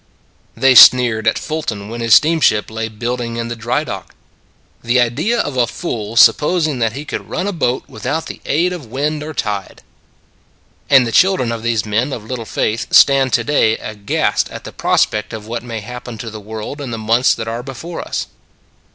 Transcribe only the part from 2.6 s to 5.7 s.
lay building in the dry dock. The idea of a